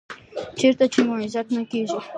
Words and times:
چېرته 0.59 0.83
چې 0.93 0.99
مو 1.05 1.13
عزت 1.23 1.47
نه 1.55 1.63
کېږي. 1.71 1.99